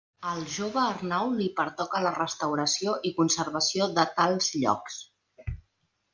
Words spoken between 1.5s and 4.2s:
pertoca la restauració i conservació de